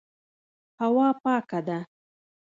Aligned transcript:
هوا 0.81 1.07
پاکه 1.23 1.59
ده. 1.67 1.79